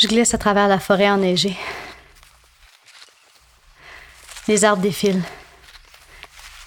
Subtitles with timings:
[0.00, 1.58] Je glisse à travers la forêt enneigée.
[4.48, 5.22] Les arbres défilent.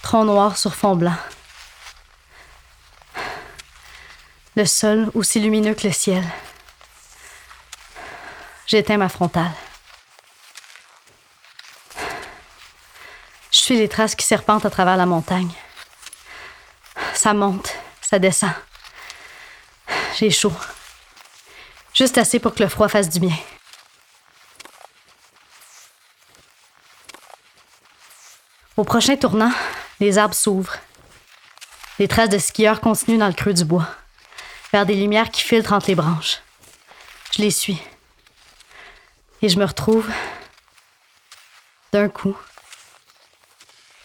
[0.04, 1.16] Tronc noir sur fond blanc.
[4.56, 6.24] Le sol aussi lumineux que le ciel.
[8.68, 9.52] J'éteins ma frontale.
[13.50, 15.52] Je suis les traces qui serpentent à travers la montagne.
[17.16, 18.54] Ça monte, ça descend.
[20.20, 20.54] J'ai chaud.
[21.94, 23.36] Juste assez pour que le froid fasse du bien.
[28.76, 29.52] Au prochain tournant,
[30.00, 30.78] les arbres s'ouvrent.
[32.00, 33.88] Les traces de skieurs continuent dans le creux du bois,
[34.72, 36.42] vers des lumières qui filtrent entre les branches.
[37.32, 37.80] Je les suis.
[39.44, 40.10] Et je me retrouve,
[41.92, 42.36] d'un coup,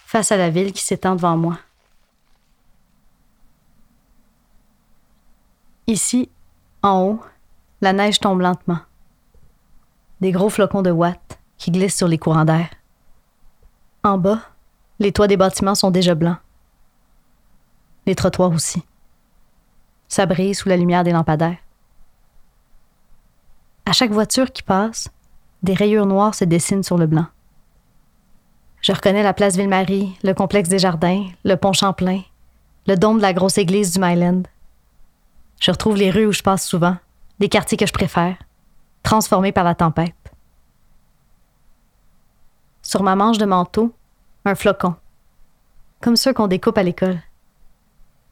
[0.07, 1.59] face à la ville qui s'étend devant moi.
[5.87, 6.29] Ici,
[6.83, 7.25] en haut,
[7.81, 8.81] la neige tombe lentement.
[10.21, 12.69] Des gros flocons de watts qui glissent sur les courants d'air.
[14.03, 14.41] En bas,
[14.99, 16.39] les toits des bâtiments sont déjà blancs.
[18.07, 18.83] Les trottoirs aussi.
[20.09, 21.59] Ça brille sous la lumière des lampadaires.
[23.87, 25.09] À chaque voiture qui passe,
[25.63, 27.27] des rayures noires se dessinent sur le blanc.
[28.81, 32.23] Je reconnais la place Ville-Marie, le complexe des jardins, le pont Champlain,
[32.87, 34.43] le dôme de la grosse église du Myland.
[35.61, 36.97] Je retrouve les rues où je passe souvent,
[37.39, 38.37] des quartiers que je préfère,
[39.03, 40.15] transformés par la tempête.
[42.83, 43.95] Sur ma manche de manteau,
[44.45, 44.95] un flocon,
[46.01, 47.21] comme ceux qu'on découpe à l'école.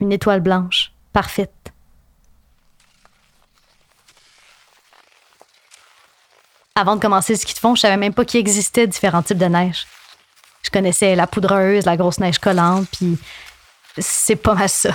[0.00, 1.72] Une étoile blanche, parfaite.
[6.74, 9.38] Avant de commencer le ski de fond, je savais même pas qu'il existait différents types
[9.38, 9.86] de neige.
[10.62, 13.18] Je connaissais la poudreuse, la grosse neige collante, puis
[13.98, 14.94] c'est pas mal ça.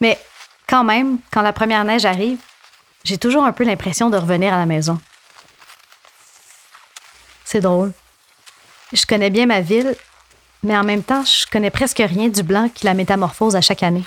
[0.00, 0.18] Mais
[0.68, 2.38] quand même, quand la première neige arrive,
[3.02, 5.00] j'ai toujours un peu l'impression de revenir à la maison.
[7.44, 7.92] C'est drôle.
[8.92, 9.96] Je connais bien ma ville,
[10.62, 13.82] mais en même temps, je connais presque rien du blanc qui la métamorphose à chaque
[13.82, 14.04] année.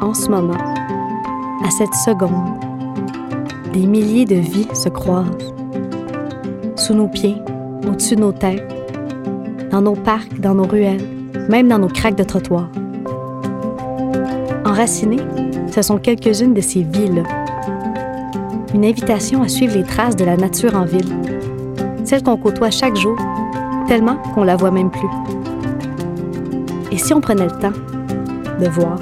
[0.00, 0.74] En ce moment,
[1.64, 2.60] à cette seconde,
[3.72, 5.61] des milliers de vies se croisent.
[6.94, 7.36] Nos pieds,
[7.88, 8.62] au-dessus de nos têtes,
[9.70, 11.00] dans nos parcs, dans nos ruelles,
[11.48, 12.68] même dans nos craques de trottoir.
[14.66, 15.22] Enracinées,
[15.70, 17.22] ce sont quelques-unes de ces vies-là.
[18.74, 21.08] Une invitation à suivre les traces de la nature en ville,
[22.04, 23.16] celle qu'on côtoie chaque jour,
[23.88, 25.08] tellement qu'on la voit même plus.
[26.90, 27.72] Et si on prenait le temps
[28.60, 28.98] de voir,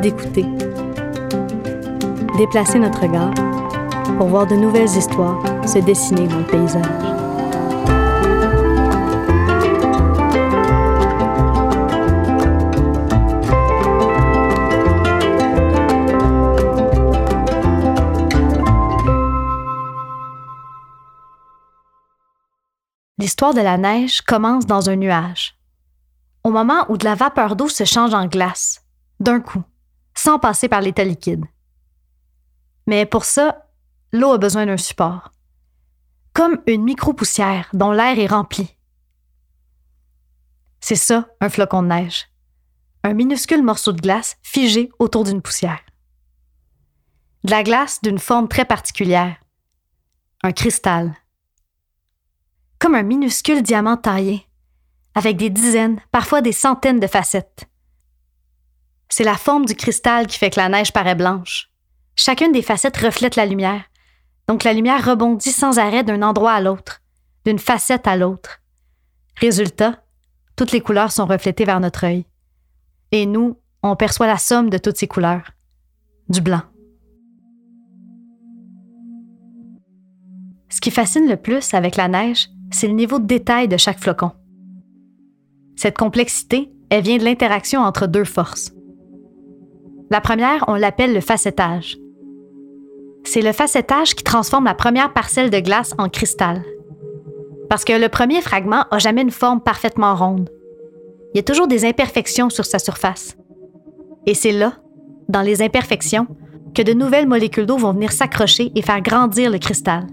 [0.00, 0.46] d'écouter,
[2.38, 3.32] déplacer notre regard
[4.16, 6.84] pour voir de nouvelles histoires se dessiner dans le paysage.
[23.18, 25.56] L'histoire de la neige commence dans un nuage,
[26.44, 28.84] au moment où de la vapeur d'eau se change en glace,
[29.20, 29.62] d'un coup
[30.14, 31.44] sans passer par l'état liquide.
[32.86, 33.66] Mais pour ça,
[34.12, 35.31] l'eau a besoin d'un support,
[36.32, 38.76] comme une micro-poussière dont l'air est rempli.
[40.80, 42.28] C'est ça, un flocon de neige.
[43.04, 45.80] Un minuscule morceau de glace figé autour d'une poussière.
[47.44, 49.36] De la glace d'une forme très particulière.
[50.42, 51.14] Un cristal.
[52.78, 54.46] Comme un minuscule diamant taillé,
[55.14, 57.68] avec des dizaines, parfois des centaines de facettes.
[59.08, 61.70] C'est la forme du cristal qui fait que la neige paraît blanche.
[62.16, 63.84] Chacune des facettes reflète la lumière.
[64.48, 67.00] Donc la lumière rebondit sans arrêt d'un endroit à l'autre,
[67.44, 68.60] d'une facette à l'autre.
[69.36, 70.02] Résultat,
[70.56, 72.26] toutes les couleurs sont reflétées vers notre œil.
[73.12, 75.50] Et nous, on perçoit la somme de toutes ces couleurs.
[76.28, 76.62] Du blanc.
[80.68, 83.98] Ce qui fascine le plus avec la neige, c'est le niveau de détail de chaque
[83.98, 84.32] flocon.
[85.76, 88.72] Cette complexité, elle vient de l'interaction entre deux forces.
[90.10, 91.98] La première, on l'appelle le facettage.
[93.24, 96.62] C'est le facettage qui transforme la première parcelle de glace en cristal.
[97.68, 100.50] Parce que le premier fragment n'a jamais une forme parfaitement ronde.
[101.32, 103.36] Il y a toujours des imperfections sur sa surface.
[104.26, 104.74] Et c'est là,
[105.28, 106.26] dans les imperfections,
[106.74, 110.06] que de nouvelles molécules d'eau vont venir s'accrocher et faire grandir le cristal.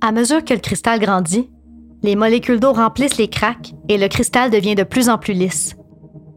[0.00, 1.50] À mesure que le cristal grandit,
[2.02, 5.74] les molécules d'eau remplissent les craques et le cristal devient de plus en plus lisse.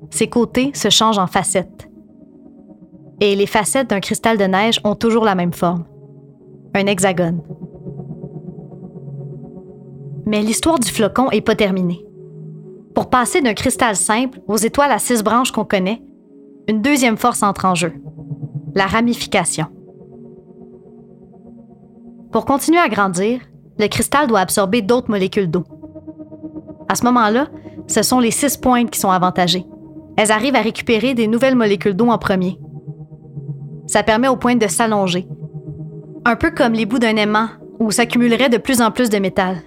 [0.09, 1.88] Ses côtés se changent en facettes.
[3.21, 5.83] Et les facettes d'un cristal de neige ont toujours la même forme,
[6.73, 7.41] un hexagone.
[10.25, 12.05] Mais l'histoire du flocon n'est pas terminée.
[12.95, 16.01] Pour passer d'un cristal simple aux étoiles à six branches qu'on connaît,
[16.67, 17.93] une deuxième force entre en jeu,
[18.75, 19.67] la ramification.
[22.31, 23.41] Pour continuer à grandir,
[23.79, 25.63] le cristal doit absorber d'autres molécules d'eau.
[26.87, 27.47] À ce moment-là,
[27.87, 29.65] ce sont les six pointes qui sont avantagées.
[30.15, 32.59] Elles arrivent à récupérer des nouvelles molécules d'eau en premier.
[33.89, 35.27] Ça permet aux pointes de s'allonger.
[36.23, 37.47] Un peu comme les bouts d'un aimant,
[37.79, 39.63] où s'accumulerait de plus en plus de métal.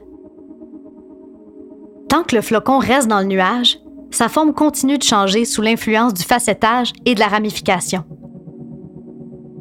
[2.09, 3.81] Tant que le flocon reste dans le nuage,
[4.13, 8.05] sa forme continue de changer sous l'influence du facettage et de la ramification.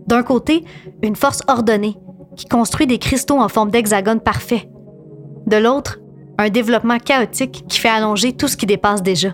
[0.05, 0.63] D'un côté,
[1.01, 1.97] une force ordonnée
[2.35, 4.69] qui construit des cristaux en forme d'hexagone parfait.
[5.47, 5.97] De l'autre,
[6.37, 9.29] un développement chaotique qui fait allonger tout ce qui dépasse déjà.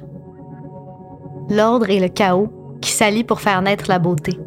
[1.50, 2.48] L'ordre et le chaos
[2.80, 4.40] qui s'allient pour faire naître la beauté.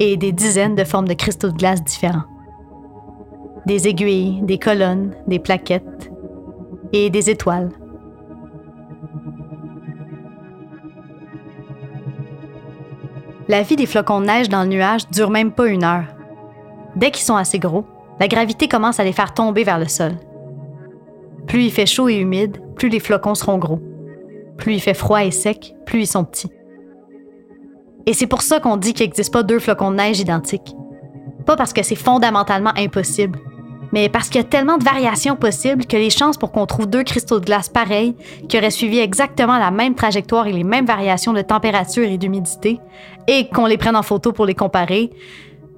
[0.00, 2.24] Et des dizaines de formes de cristaux de glace différents.
[3.66, 6.10] Des aiguilles, des colonnes, des plaquettes
[6.92, 7.70] et des étoiles.
[13.48, 16.04] La vie des flocons de neige dans le nuage dure même pas une heure.
[16.96, 17.84] Dès qu'ils sont assez gros,
[18.20, 20.12] la gravité commence à les faire tomber vers le sol.
[21.46, 23.80] Plus il fait chaud et humide, plus les flocons seront gros.
[24.58, 26.50] Plus il fait froid et sec, plus ils sont petits.
[28.08, 30.74] Et c'est pour ça qu'on dit qu'il n'existe pas deux flocons de neige identiques.
[31.44, 33.38] Pas parce que c'est fondamentalement impossible,
[33.92, 36.86] mais parce qu'il y a tellement de variations possibles que les chances pour qu'on trouve
[36.86, 38.16] deux cristaux de glace pareils,
[38.48, 42.80] qui auraient suivi exactement la même trajectoire et les mêmes variations de température et d'humidité,
[43.26, 45.10] et qu'on les prenne en photo pour les comparer,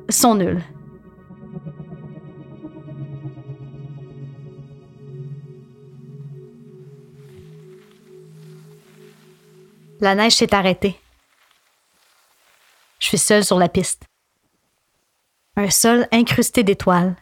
[0.09, 0.63] sont nulles.
[10.01, 10.95] La neige s'est arrêtée.
[13.01, 14.05] Je suis seule sur la piste.
[15.57, 17.17] Un sol incrusté d'étoiles.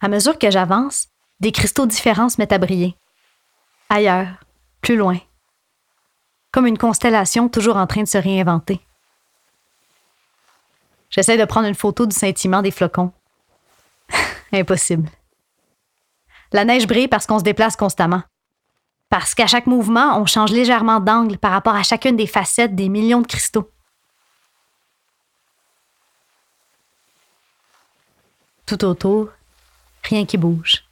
[0.00, 1.08] À mesure que j'avance,
[1.40, 2.96] des cristaux différents se mettent à briller.
[3.88, 4.28] Ailleurs,
[4.80, 5.18] plus loin.
[6.52, 8.80] Comme une constellation toujours en train de se réinventer.
[11.10, 13.12] J'essaie de prendre une photo du scintillement des flocons.
[14.52, 15.10] Impossible.
[16.52, 18.22] La neige brille parce qu'on se déplace constamment
[19.12, 22.88] parce qu'à chaque mouvement, on change légèrement d'angle par rapport à chacune des facettes des
[22.88, 23.70] millions de cristaux.
[28.64, 29.28] Tout autour,
[30.02, 30.84] rien qui bouge.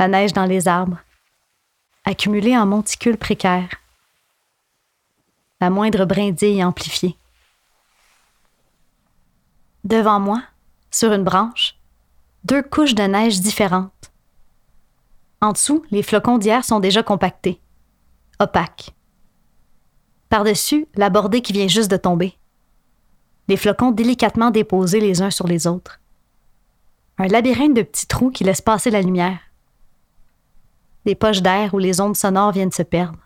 [0.00, 0.98] La neige dans les arbres,
[2.04, 3.76] accumulée en monticules précaires.
[5.60, 7.16] La moindre brindille amplifiée.
[9.84, 10.42] Devant moi,
[10.90, 11.76] sur une branche,
[12.42, 13.99] deux couches de neige différentes
[15.40, 17.60] en dessous, les flocons d'hier sont déjà compactés,
[18.38, 18.94] opaques.
[20.28, 22.38] Par-dessus, la bordée qui vient juste de tomber.
[23.48, 26.00] Les flocons délicatement déposés les uns sur les autres.
[27.18, 29.40] Un labyrinthe de petits trous qui laissent passer la lumière.
[31.04, 33.18] Des poches d'air où les ondes sonores viennent se perdre.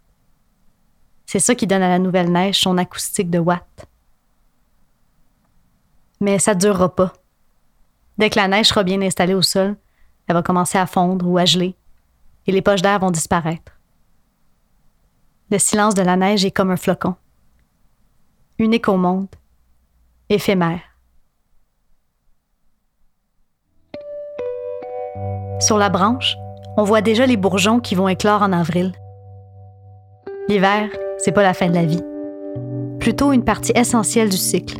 [1.26, 3.86] C'est ça qui donne à la nouvelle neige son acoustique de watts.
[6.20, 7.12] Mais ça ne durera pas.
[8.18, 9.76] Dès que la neige sera bien installée au sol,
[10.26, 11.76] elle va commencer à fondre ou à geler,
[12.46, 13.72] et les poches d'air vont disparaître.
[15.50, 17.14] Le silence de la neige est comme un flocon.
[18.58, 19.28] Unique au monde,
[20.28, 20.80] éphémère.
[25.60, 26.36] Sur la branche,
[26.76, 28.92] on voit déjà les bourgeons qui vont éclore en avril.
[30.48, 32.02] L'hiver, c'est pas la fin de la vie,
[32.98, 34.78] plutôt une partie essentielle du cycle.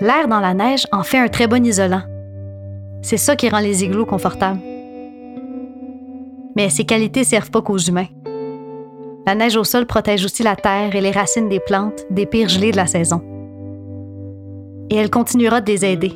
[0.00, 2.02] L'air dans la neige en fait un très bon isolant.
[3.02, 4.60] C'est ça qui rend les igloos confortables
[6.56, 8.08] mais ces qualités servent pas qu'aux humains.
[9.26, 12.48] La neige au sol protège aussi la terre et les racines des plantes des pires
[12.48, 13.22] gelées de la saison.
[14.90, 16.12] Et elle continuera de les aider,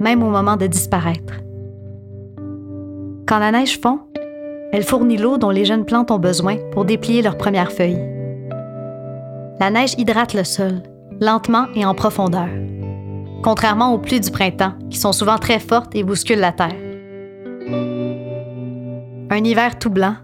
[0.00, 1.34] même au moment de disparaître.
[3.26, 4.00] Quand la neige fond,
[4.72, 8.02] elle fournit l'eau dont les jeunes plantes ont besoin pour déplier leurs premières feuilles.
[9.60, 10.82] La neige hydrate le sol,
[11.20, 12.48] lentement et en profondeur,
[13.42, 16.85] contrairement aux pluies du printemps, qui sont souvent très fortes et bousculent la terre.
[19.28, 20.16] Un hiver tout blanc,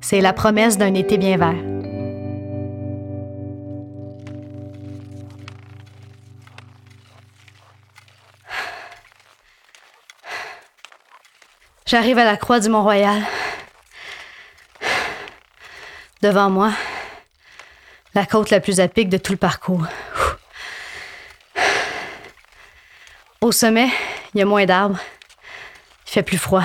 [0.00, 1.54] c'est la promesse d'un été bien vert.
[11.84, 13.22] J'arrive à la croix du Mont-Royal.
[16.22, 16.72] Devant moi,
[18.14, 19.84] la côte la plus à de tout le parcours.
[23.40, 23.90] Au sommet,
[24.32, 24.98] il y a moins d'arbres.
[26.06, 26.62] Il fait plus froid.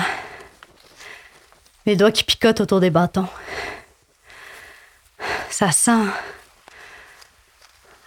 [1.90, 3.26] Les doigts qui picotent autour des bâtons.
[5.50, 6.06] Ça sent.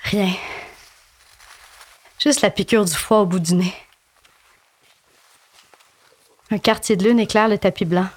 [0.04, 0.34] Rien.
[2.18, 3.74] Juste la piqûre du foie au bout du nez.
[6.50, 8.08] Un quartier de lune éclaire le tapis blanc.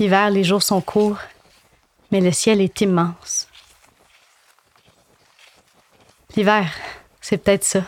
[0.00, 1.20] L'hiver, les jours sont courts,
[2.10, 3.46] mais le ciel est immense.
[6.34, 6.68] L'hiver,
[7.20, 7.84] c'est peut-être ça.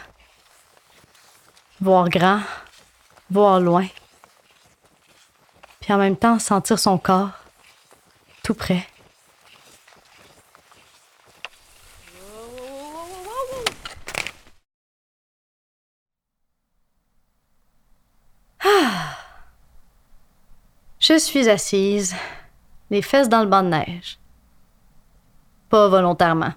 [1.81, 2.43] Voir grand,
[3.29, 3.89] voir loin.
[5.81, 7.31] Puis en même temps, sentir son corps
[8.43, 8.87] tout près.
[18.63, 19.17] Ah.
[20.99, 22.15] Je suis assise,
[22.91, 24.19] les fesses dans le banc de neige.
[25.69, 26.53] Pas volontairement.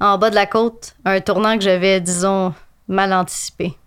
[0.00, 2.54] En bas de la côte, un tournant que j'avais, disons,
[2.88, 3.78] mal anticipé.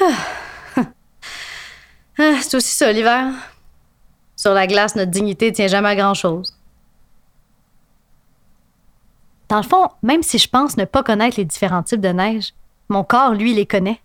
[0.00, 0.34] Ah.
[2.16, 3.32] Ah, c'est aussi ça l'hiver.
[4.36, 6.56] Sur la glace, notre dignité tient jamais à grand-chose.
[9.48, 12.54] Dans le fond, même si je pense ne pas connaître les différents types de neige,
[12.88, 14.00] mon corps, lui, les connaît.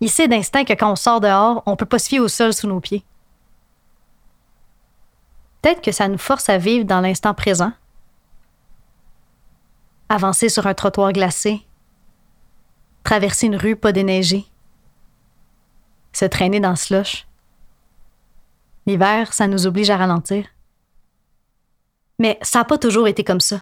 [0.00, 2.52] Il sait d'instinct que quand on sort dehors, on peut pas se fier au sol
[2.52, 3.04] sous nos pieds.
[5.62, 7.72] Peut-être que ça nous force à vivre dans l'instant présent.
[10.08, 11.66] Avancer sur un trottoir glacé.
[13.02, 14.46] Traverser une rue pas déneigée.
[16.12, 17.26] Se traîner dans le slush.
[18.86, 20.46] L'hiver, ça nous oblige à ralentir.
[22.18, 23.58] Mais ça n'a pas toujours été comme ça.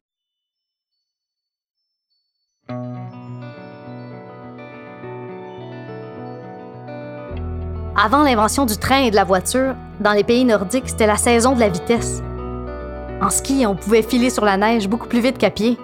[7.99, 11.55] Avant l'invention du train et de la voiture, dans les pays nordiques, c'était la saison
[11.55, 12.23] de la vitesse.
[13.23, 15.79] En ski, on pouvait filer sur la neige beaucoup plus vite qu'à pied.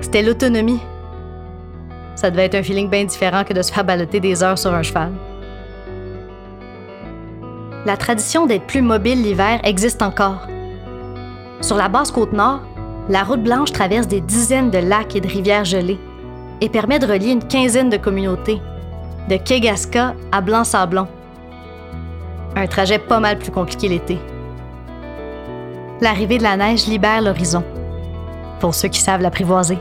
[0.00, 0.80] C'était l'autonomie.
[2.16, 4.74] Ça devait être un feeling bien différent que de se faire baloter des heures sur
[4.74, 5.12] un cheval.
[7.86, 10.48] La tradition d'être plus mobile l'hiver existe encore.
[11.60, 12.58] Sur la basse côte nord,
[13.08, 16.00] la route blanche traverse des dizaines de lacs et de rivières gelées
[16.60, 18.60] et permet de relier une quinzaine de communautés,
[19.28, 21.06] de Kegaska à Blanc-Sablon.
[22.56, 24.18] Un trajet pas mal plus compliqué l'été.
[26.00, 27.62] L'arrivée de la neige libère l'horizon,
[28.58, 29.78] pour ceux qui savent l'apprivoiser.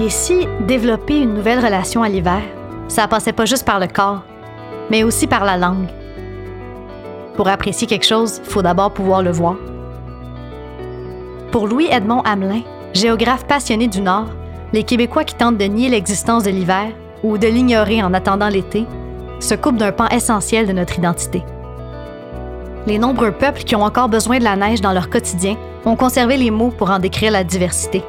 [0.00, 2.42] Et si développer une nouvelle relation à l'hiver,
[2.88, 4.22] ça passait pas juste par le corps,
[4.90, 5.88] mais aussi par la langue.
[7.36, 9.56] Pour apprécier quelque chose, il faut d'abord pouvoir le voir.
[11.52, 12.62] Pour Louis-Edmond Hamelin,
[12.94, 14.26] géographe passionné du Nord,
[14.72, 16.88] les Québécois qui tentent de nier l'existence de l'hiver
[17.22, 18.86] ou de l'ignorer en attendant l'été
[19.40, 21.42] se coupe d'un pan essentiel de notre identité.
[22.86, 26.36] Les nombreux peuples qui ont encore besoin de la neige dans leur quotidien ont conservé
[26.36, 28.02] les mots pour en décrire la diversité.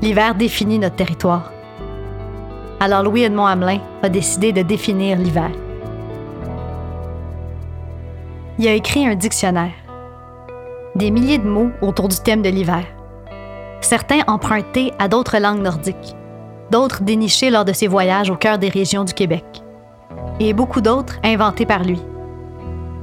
[0.00, 1.50] L'hiver définit notre territoire.
[2.80, 5.50] Alors Louis-Edmond Hamelin a décidé de définir l'hiver.
[8.58, 9.72] Il a écrit un dictionnaire.
[10.94, 12.84] Des milliers de mots autour du thème de l'hiver.
[13.80, 16.16] Certains empruntés à d'autres langues nordiques
[16.70, 19.44] d'autres dénichés lors de ses voyages au cœur des régions du Québec,
[20.40, 22.00] et beaucoup d'autres inventés par lui.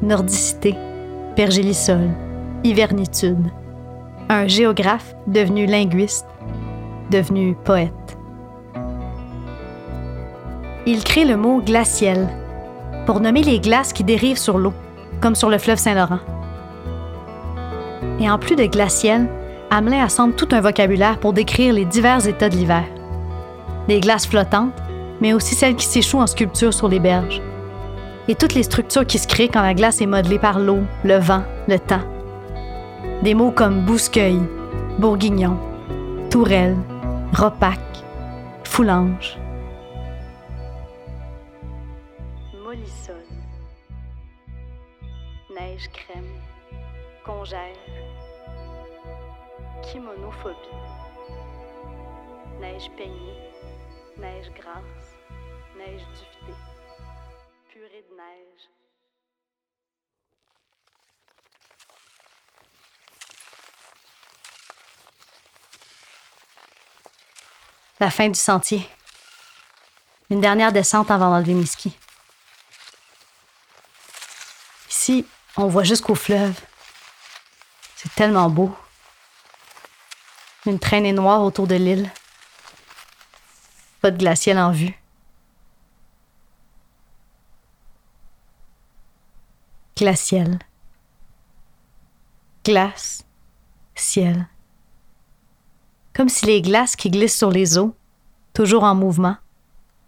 [0.01, 0.75] Nordicité,
[1.35, 2.09] pergélisol,
[2.63, 3.51] hivernitude.
[4.29, 6.27] Un géographe devenu linguiste,
[7.11, 8.17] devenu poète.
[10.85, 12.27] Il crée le mot glaciel
[13.05, 14.73] pour nommer les glaces qui dérivent sur l'eau,
[15.21, 16.19] comme sur le fleuve Saint-Laurent.
[18.19, 19.27] Et en plus de glaciel,
[19.71, 22.83] Hamelin assemble tout un vocabulaire pour décrire les divers états de l'hiver
[23.87, 24.73] des glaces flottantes,
[25.21, 27.41] mais aussi celles qui s'échouent en sculpture sur les berges.
[28.27, 31.17] Et toutes les structures qui se créent quand la glace est modelée par l'eau, le
[31.17, 32.01] vent, le temps.
[33.21, 34.39] Des mots comme bouscueil,
[34.97, 35.57] bourguignon,
[36.29, 36.75] tourelle,
[37.33, 37.79] repac,
[38.63, 39.37] foulange.
[45.49, 46.41] Neige crème,
[47.25, 47.75] congère,
[49.81, 50.55] kimonophobie,
[52.59, 53.55] neige peignée
[54.17, 55.15] neige grasse,
[55.77, 56.59] neige duvetée,
[57.69, 58.69] purée de neige.
[67.99, 68.87] La fin du sentier.
[70.29, 71.95] Une dernière descente avant d'enlever mes skis.
[75.07, 75.23] Ici,
[75.55, 76.59] on voit jusqu'au fleuve.
[77.95, 78.75] C'est tellement beau.
[80.65, 82.09] Une traînée noire autour de l'île
[84.01, 84.99] de glacial en vue.
[89.95, 90.57] Glacial.
[92.63, 93.23] Glace.
[93.93, 94.47] Ciel.
[96.15, 97.95] Comme si les glaces qui glissent sur les eaux,
[98.53, 99.37] toujours en mouvement,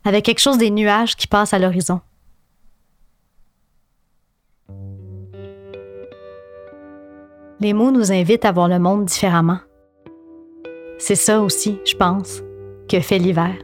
[0.03, 2.01] avec quelque chose des nuages qui passent à l'horizon.
[7.59, 9.59] Les mots nous invitent à voir le monde différemment.
[10.99, 12.43] c'est ça aussi, je pense,
[12.87, 13.55] que fait l'hiver.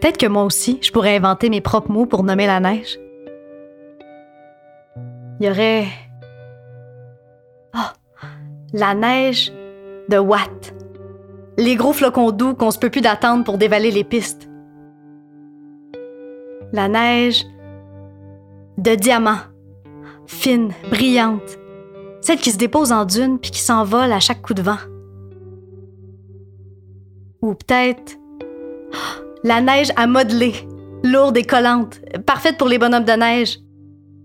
[0.00, 2.98] Peut-être que moi aussi, je pourrais inventer mes propres mots pour nommer la neige.
[5.40, 5.86] Il y aurait.
[7.74, 8.22] Oh,
[8.74, 9.52] la neige
[10.08, 10.74] de Watt.
[11.56, 14.48] Les gros flocons doux qu'on se peut plus d'attendre pour dévaler les pistes.
[16.72, 17.44] La neige
[18.76, 19.38] de diamant.
[20.26, 21.58] Fine, brillante.
[22.20, 24.78] Celle qui se dépose en dune puis qui s'envole à chaque coup de vent.
[27.42, 28.16] Ou peut-être
[29.44, 30.54] la neige à modeler,
[31.04, 33.58] lourde et collante, parfaite pour les bonhommes de neige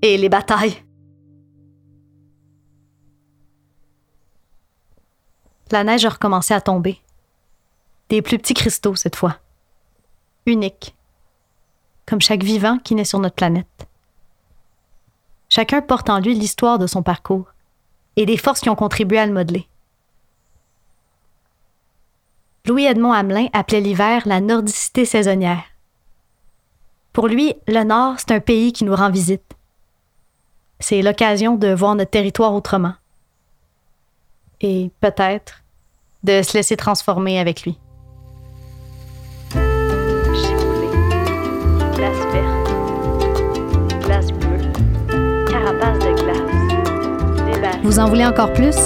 [0.02, 0.84] et les batailles.
[5.72, 7.00] La neige a recommencé à tomber.
[8.10, 9.38] Des plus petits cristaux cette fois.
[10.46, 10.96] Uniques.
[12.06, 13.88] Comme chaque vivant qui naît sur notre planète.
[15.54, 17.52] Chacun porte en lui l'histoire de son parcours
[18.16, 19.68] et des forces qui ont contribué à le modeler.
[22.66, 25.64] Louis-Edmond Hamelin appelait l'hiver la nordicité saisonnière.
[27.12, 29.44] Pour lui, le Nord, c'est un pays qui nous rend visite.
[30.80, 32.94] C'est l'occasion de voir notre territoire autrement.
[34.62, 35.64] Et peut-être
[36.24, 37.78] de se laisser transformer avec lui.
[47.92, 48.78] Vous en voulez encore plus?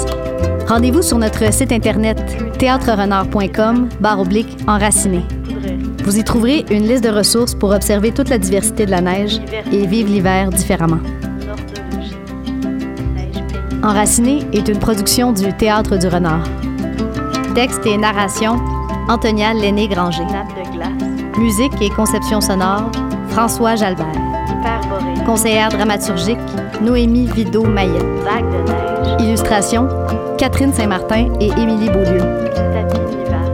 [0.68, 2.18] Rendez-vous sur notre site internet
[2.58, 5.22] théâtrerenard.com barre oblique enraciné.
[6.04, 9.40] Vous y trouverez une liste de ressources pour observer toute la diversité de la neige
[9.72, 10.98] et vivre l'hiver différemment.
[13.84, 16.48] Enraciné est une production du Théâtre du Renard.
[17.54, 18.56] Texte et narration,
[19.08, 20.26] Antonia Lenné-Granger.
[21.38, 22.90] Musique et conception sonore,
[23.30, 24.08] François Jalbert.
[25.28, 26.39] Conseillère dramaturgique,
[26.82, 28.94] Noémie Vido-Mayette.
[29.20, 29.88] Illustration,
[30.38, 32.22] Catherine Saint-Martin et Émilie Beaulieu.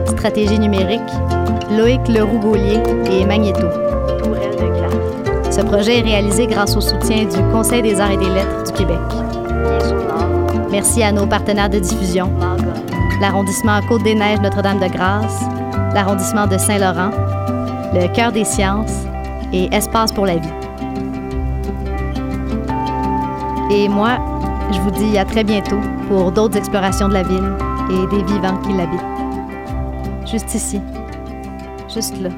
[0.06, 1.00] Stratégie numérique,
[1.70, 3.66] Loïc Leroux-Gaulier et Magneto.
[5.50, 8.72] Ce projet est réalisé grâce au soutien du Conseil des arts et des lettres du
[8.72, 8.98] Québec.
[10.70, 12.30] Merci à nos partenaires de diffusion.
[13.20, 15.42] L'arrondissement Côte-des-Neiges Notre-Dame-de-Grâce,
[15.94, 17.10] l'arrondissement de Saint-Laurent,
[17.94, 19.04] le Cœur des sciences
[19.52, 20.48] et Espace pour la vie.
[23.70, 24.18] Et moi,
[24.70, 27.52] je vous dis à très bientôt pour d'autres explorations de la ville
[27.90, 29.00] et des vivants qui l'habitent.
[30.30, 30.80] Juste ici,
[31.88, 32.30] juste là.